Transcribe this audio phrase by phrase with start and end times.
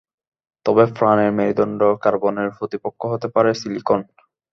[0.65, 3.99] তবে প্রাণের মেরুদন্ড কার্বনের প্রতিপক্ষ হতে পারে সিলিকন।